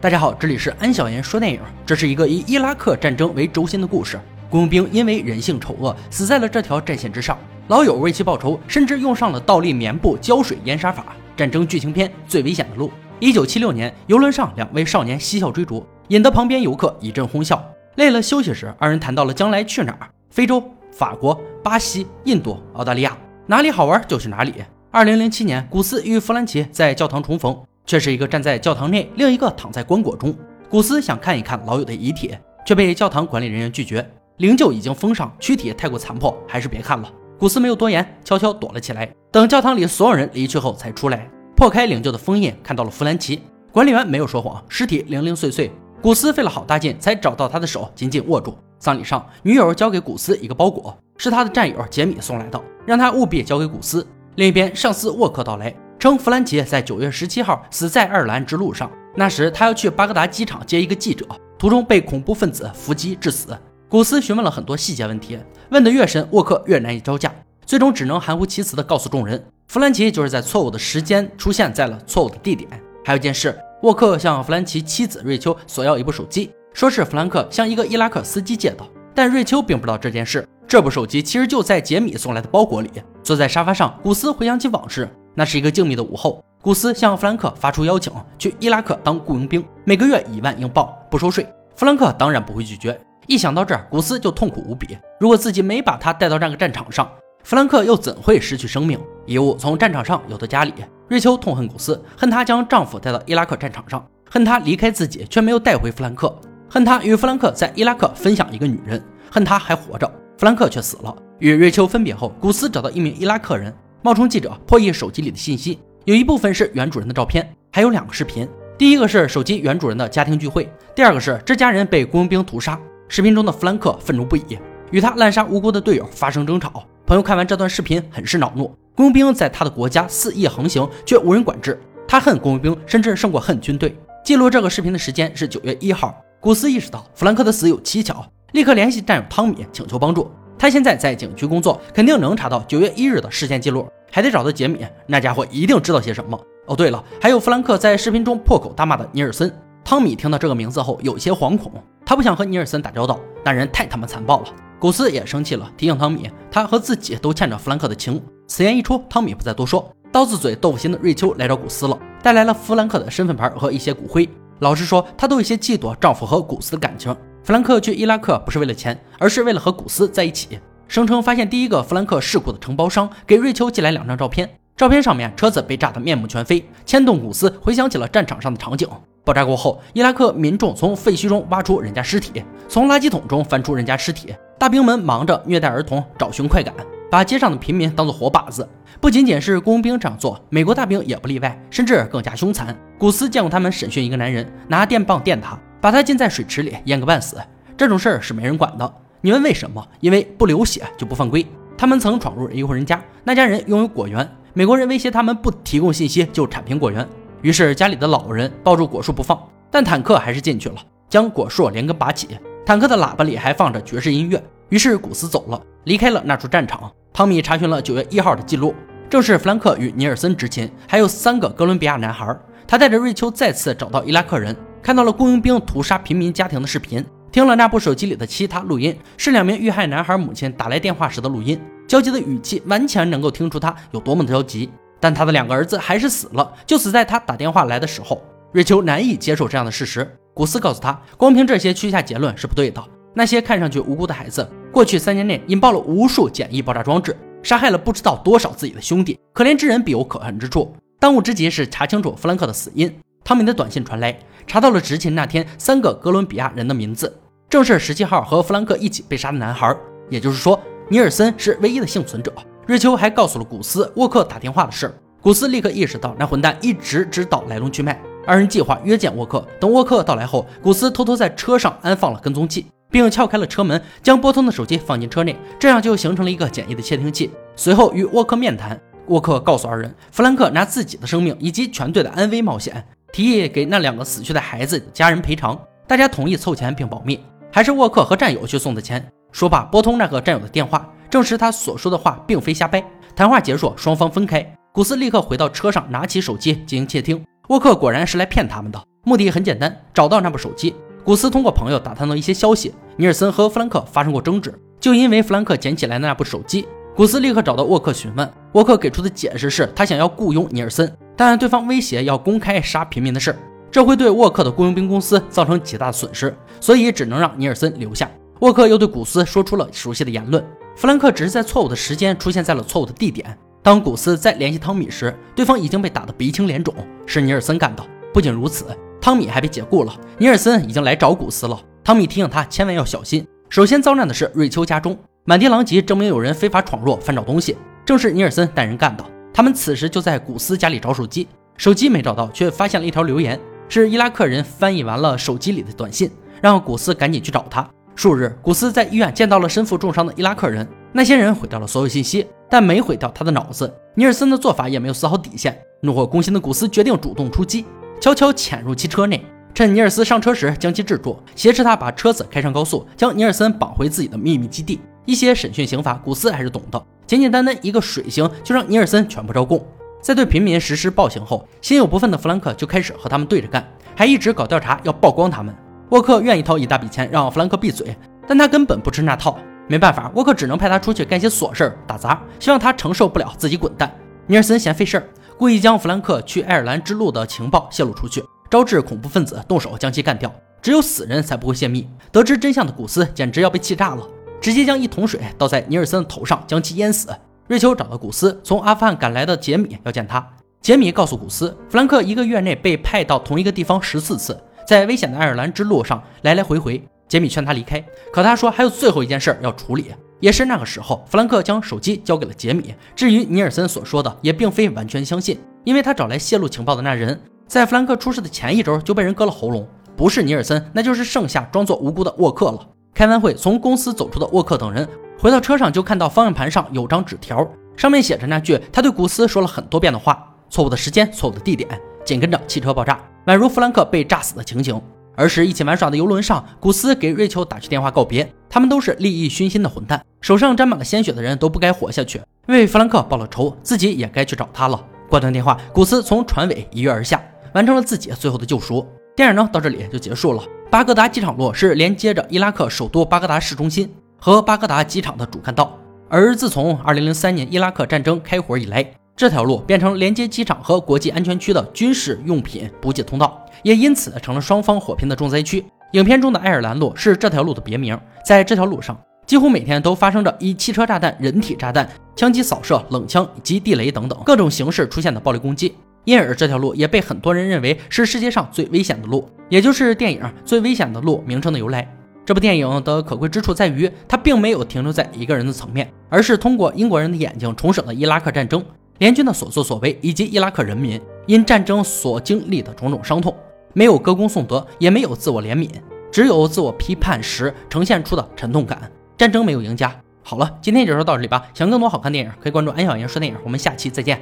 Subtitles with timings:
[0.00, 1.60] 大家好，这里是安小言说电影。
[1.84, 4.16] 这是一个以伊拉克战争为轴心的故事。
[4.48, 7.36] 雇佣兵因为人性丑恶，死在了这条战线之上。
[7.66, 11.06] 老友为其报仇，甚至用上了倒立棉布浇水淹杀法。
[11.36, 12.92] 战争剧情片最危险的路。
[13.18, 17.60] 一九七六年，游轮上两位少年嬉笑追逐，引得旁边游客一阵哄笑。
[17.96, 20.62] 累了休息时，二人谈到了将来去哪儿：非洲、
[20.92, 24.54] 法国、巴西、印度、澳大利亚，哪里好玩就去哪里。
[24.92, 27.60] 二零零七年，古斯与弗兰奇在教堂重逢。
[27.88, 30.32] 却是一个站在教堂内，另一个躺在棺椁中。
[30.68, 34.06] 古斯想看一看老友的遗体，却被教堂管理人员拒绝。
[34.36, 37.10] 灵柩已经封上，躯体太过残破，还是别看了。
[37.38, 39.10] 古斯没有多言，悄悄躲了起来。
[39.32, 43.40] 等教堂里所有人离去后，才出来，破开灵柩的封印，看到了弗兰奇。
[43.72, 45.72] 管理员没有说谎，尸体零零碎碎。
[46.02, 48.54] 古斯费了好大劲才找到他的手，紧紧握住。
[48.78, 54.06] 葬礼上，女友交给古斯一个包裹，是他的战友杰米送来的，让他务必交给古斯。
[54.36, 55.74] 另一边，上司沃克到来。
[55.98, 61.26] 称弗兰奇在九月十七号死在爱尔兰之路上，那时他要去巴格达机场接一个记者，
[61.58, 63.48] 途中被恐怖分子伏击致死。
[63.88, 65.36] 古斯询问了很多细节问题，
[65.70, 67.34] 问得越深，沃克越难以招架，
[67.66, 72.70] 最终只能含糊其辞地告诉众人，弗兰奇就是在错误的时间出现在了错误的地点。
[73.04, 80.46] 还有一件事，沃克向弗兰奇妻子瑞秋索要一部手机，说是弗兰克向一个伊拉克司机借的，但瑞秋并不知道这件事。
[80.68, 82.90] 这部手机其实就在杰米送来的包裹里。
[83.22, 85.08] 坐在沙发上，古斯回想起往事。
[85.38, 91.46] 那是一个静谧的午后，古斯向弗兰克发出邀请，去伊拉克当雇佣兵，每个月一万英镑，不收税。
[91.76, 93.00] 弗兰克当然不会拒绝。
[93.28, 94.98] 一想到这儿，古斯就痛苦无比。
[95.20, 97.08] 如果自己没把他带到那个战场上，
[97.44, 98.98] 弗兰克又怎会失去生命？
[99.26, 100.74] 遗物从战场上有到家里，
[101.06, 106.36] 瑞秋痛恨古斯，恨他将丈夫带到伊拉克战场上，恨他离开自己却没有带回弗兰克，
[106.68, 109.00] 恨他与弗兰克在伊拉克分享一个女人，
[109.30, 111.14] 恨他还活着，弗兰克却死了。
[111.38, 113.72] 与瑞秋分别后，古斯找到一名伊拉克人。
[114.00, 118.48] 冒充记者破译手机里的信息，有一部分是原主人的照片，还有两个视频。
[118.78, 122.78] 第一个是手机原主人的家庭聚会，第二个是这家人被雇佣兵屠杀。
[123.08, 124.56] 视频中的弗兰克愤怒不已，
[124.92, 126.84] 与他滥杀无辜的队友发生争吵。
[127.04, 131.80] 朋友看完这段视频很是恼怒，雇佣兵在他的国家肆意横行，却无人管制。
[132.06, 133.98] 他恨雇佣兵，甚至胜过恨军队。
[134.24, 136.14] 记录这个视频的时间是九月一号。
[136.38, 140.30] 古斯意识到弗兰克的死有蹊跷，立刻联系战友汤米请求帮助。
[140.58, 146.38] 他现在在警局工作，肯定能查到九月一日的事件记录，还得找到杰米，那家伙一定知道些什么。
[146.66, 149.50] 哦，对了，还有弗兰克在视频中破口大骂的尼尔森。
[149.84, 151.72] 汤米听到这个名字后有些惶恐，
[152.04, 154.46] 他不想和尼尔森打交道，那人太他妈残暴了。
[154.80, 158.20] 古斯也生气了，提醒汤米，他和自己都欠着弗兰克的情。
[158.46, 164.28] 此言一出，汤米不再多说，刀子嘴豆腐心的瑞秋来找古斯了，带来了弗兰克的身份牌和一些骨灰。
[164.58, 167.14] 老实说，她都有些嫉妒丈夫和古斯的感情。
[167.48, 170.60] 弗兰克去伊拉克不是为了钱，而是为了和古斯在一起。
[170.86, 178.86] 声称发现第一个弗兰克事故的承包商给瑞秋寄来两张照片，照片上面车子被炸得面目全非，牵动古斯回想起了战场上的场景。
[179.24, 186.74] 爆炸过后，伊拉克民众从废墟中挖出人家尸体，从垃圾桶中翻出人家尸体，大兵们忙着虐待儿童，找寻快感，
[187.10, 188.68] 把街上的平民当做活靶子。
[189.00, 192.76] 不仅仅是雇佣兵这样做，美国大兵也不例外，甚至更加凶残。
[192.98, 195.58] 古斯见过他们审讯一个男人，拿电棒电他。
[195.80, 197.36] 把他浸在水池里淹个半死，
[197.76, 198.94] 这种事儿是没人管的。
[199.20, 199.86] 你问为什么？
[200.00, 201.44] 因为不流血就不犯规。
[201.76, 207.06] 他们曾闯入一户人家，那家人拥有果园，美国人威胁他们不提供信息就铲平果园。
[207.42, 209.40] 于是家里的老人抱住果树不放，
[209.70, 210.76] 但坦克还是进去了，
[211.08, 212.38] 将果树连根拔起。
[212.66, 214.42] 坦克的喇叭里还放着爵士音乐。
[214.70, 216.90] 于是古斯走了，离开了那处战场。
[217.12, 218.74] 汤米查询了九月一号的记录，
[219.08, 222.36] 正是弗兰克与尼尔森执勤，还有三个哥伦比亚男孩。
[222.66, 224.54] 他带着瑞秋再次找到伊拉克人。
[224.82, 234.70] 看到了雇佣兵屠杀平民家庭的视频，听了那部手机里的其他录音，是两名遇害男孩母亲打来电话时的录音，焦急的语气完全能够听出他有多么的着急。
[235.00, 238.20] 但他的两个儿子还是死了，就死在他打电话来的时候。
[238.50, 242.82] 瑞秋难以接受这样的事实，古斯告诉他，光凭这些去下结论是不对的。
[243.14, 249.18] 那些看上去无辜的孩子，过去三年内引爆了无数简易爆炸装置，杀害了不知道多少自己的兄弟。
[249.32, 252.92] 可怜之人必有可恨之处，当务之急是查清楚弗兰克的死因。
[253.28, 257.14] 汤米的短信传来，查到了执勤那天三个哥伦比亚人的名字，
[257.50, 259.76] 正是十七号和弗兰克一起被杀的男孩。
[260.08, 260.58] 也就是说，
[260.88, 262.32] 尼尔森是唯一的幸存者。
[262.66, 268.00] 瑞秋还告诉了古斯沃克打电话的事，古斯立刻意识到那混蛋一直知道来龙去脉。
[268.26, 277.30] 二人计划约见沃克，等沃克到来后，古斯偷偷在车上安放了跟踪器，并撬开了车门，将拨通的手机放进车内，这样就形成了一个简易的窃听器。
[277.56, 282.82] 随后与沃克面谈，沃克告诉二人，弗兰克拿自己的生命以及全队的安危冒险。
[283.12, 287.18] 提议给那两个死去的孩子家人赔偿，大家同意凑钱并保密，
[287.52, 289.04] 还是沃克和战友去送的钱。
[289.32, 292.84] 说罢，拨通那个战友的电话，证实他所说的话并非瞎掰。
[293.16, 294.46] 谈话结束，双方分开。
[294.72, 297.24] 古斯立刻回到车上，拿起手机进行窃听。
[297.48, 300.74] 沃克果然是来骗他们的，目的很简单，找到那部手机。
[301.02, 306.66] 古斯通过朋友打探到一些消息，尼尔森和弗兰克发生过争执，就因为弗兰克捡起来的那部手机。
[306.98, 313.36] 古斯立刻找到沃克询问，沃克给出的解释是他想要雇佣尼尔森，但对方威胁要公开杀平民的事，
[313.70, 318.10] 这会对沃克的雇佣兵公司造成极大的损失，所以只能让尼尔森留下。
[318.40, 323.38] 沃克又对古斯说出了熟悉的言论，弗兰克只是在错误的时间出现在了错误的地点。
[323.62, 326.74] 当古斯再联系汤米时，对方已经被打得鼻青脸肿，
[327.06, 327.86] 是尼尔森干的。
[328.12, 328.64] 不仅如此。
[329.00, 331.60] 汤米还被解雇了，尼尔森已经来找古斯了。
[331.84, 333.24] 汤米提醒他千万要小心。
[333.48, 337.54] 首先遭难的是瑞秋家中，满地狼藉，证明有人非法闯入翻找东西，
[337.84, 339.04] 正是尼尔森带人干的。
[339.30, 341.28] 他们此时就在古斯家里找手机，
[341.58, 343.38] 手机没找到，却发现了一条留言，
[343.68, 346.10] 是伊拉克人翻译完了手机里的短信，
[346.40, 347.68] 让古斯赶紧去找他。
[347.94, 353.70] 数日，古斯在医院见到了身负重伤的伊拉克人，那些人毁掉了所有信息，但没毁掉他的脑子。
[353.96, 357.66] 尼尔森的做法也没有丝毫底线，怒火攻心的古斯决定主动出击。
[358.00, 359.22] 悄悄潜入汽车内，
[359.52, 364.80] 趁尼尔斯上车时将其制住，挟持他把车子开上高速，将尼尔森绑回自己的秘密基地。
[365.08, 369.66] 一些审讯刑法，古斯还是懂的，简简单单一个水刑就让尼尔森全部招供。
[370.02, 373.66] 在对平民实施暴行后，心有不忿的弗兰克就开始和他们对着干，
[373.96, 375.56] 还一直搞调查要曝光他们。
[375.88, 377.96] 沃克愿意掏一大笔钱让弗兰克闭嘴，
[378.26, 379.38] 但他根本不吃那套。
[379.66, 383.90] 没办法，沃克只能派他出去干些琐事打杂，希望他承受不了自己滚蛋。
[384.26, 385.08] 尼尔森嫌费事儿。
[385.38, 390.30] 故意将弗兰克去爱尔兰之路的情报泄露出去，招致恐怖分子动手将其干掉。
[390.60, 391.88] 只有死人才不会泄密。
[392.12, 394.06] 得知真相的古斯简直要被气炸了，
[394.40, 397.08] 直接将一桶水倒在尼尔森的头上，将其淹死。
[397.46, 400.26] 瑞秋找到古斯，从阿富汗赶来的杰米要见他。
[400.60, 406.82] 杰米告诉古斯，弗兰克一个月内被派到同一个地方十四次，在危险的爱尔兰之路上来来回回。
[407.08, 407.82] 杰米劝他离开，
[408.12, 409.86] 可他说还有最后一件事要处理。
[410.20, 412.74] 也是那个时候，弗兰克将手机交给了杰米。
[412.94, 422.66] 至于尼尔森所说的，也并非完全相信，因为他找来泄露情报的那人，在弗兰克出事的前一周就被人割了喉咙，不是尼尔森，那就是剩下装作无辜的沃克了。
[422.94, 424.88] 开完会，从公司走出的沃克等人
[425.18, 431.68] 回到车上，就看到方向盘上有张纸条，上面写着那句他对古斯说了很多遍的话：错误的时间，错误的地点。
[432.04, 434.80] 紧跟着，汽车爆炸，宛如弗兰克被炸死的情景。
[435.14, 438.32] 儿时一起玩耍的游轮上，古斯给瑞秋打去电话告别。
[438.48, 442.20] 他们都是利益熏心的混蛋，手上沾满了鲜血的人都不该活下去。
[442.46, 444.82] 为弗兰克报了仇，自己也该去找他了。
[445.10, 448.86] 挂断电话，古斯从船尾一跃而下，完成了自己最后的救赎。
[449.14, 450.42] 电影呢，到这里就结束了。
[450.70, 455.78] 巴格达机场路是连接着伊拉克首都巴格达市中心和巴格达机场的主干道，
[456.10, 458.84] 而自从2003年伊拉克战争开火以来，
[459.16, 463.42] 这条路变成连接机场和国际安全区的军事用品补给通道。
[463.62, 465.64] 也因此成了双方火拼的重灾区。
[465.92, 467.98] 影片中的爱尔兰路是这条路的别名。
[468.22, 468.94] 在这条路上，
[469.26, 475.74] 几乎每天都发生着以汽车炸弹、人体炸弹、枪击扫射、冷枪以及地雷等等各种形式出现的暴力攻击，
[476.08, 481.86] 因而这条路也被很多人认为是世界上最危险的路，也就是电影《最危险的路》名称的由来。
[482.24, 488.64] 这部电影的可贵之处在于，它并没有停留在一个人的层面，而是通过英国人的眼睛重审了伊拉克战争
[488.96, 493.36] 联军的所作所为，以及伊拉克人民因战争所经历的种种伤痛。
[493.74, 495.68] 没有歌功颂德，也没有自我怜悯，
[496.10, 498.90] 只有自我批判时呈现出的沉痛感。
[499.18, 499.94] 战争没有赢家。
[500.22, 501.50] 好了，今天就说到这里吧。
[501.52, 503.38] 想更多好看电影，可以关注安小言说电影。
[503.44, 504.18] 我们下期再见。